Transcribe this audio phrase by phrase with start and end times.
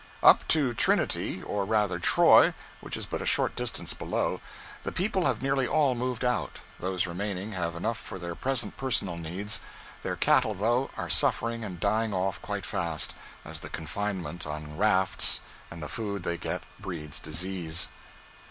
[0.23, 4.41] Up to Trinity, or rather Troy, which is but a short distance below,
[4.81, 9.15] the people have nearly all moved out, those remaining having enough for their present personal
[9.15, 9.59] needs.
[10.01, 13.13] Their cattle, though, are suffering and dying off quite fast,
[13.45, 17.87] as the confinement on rafts and the food they get breeds disease.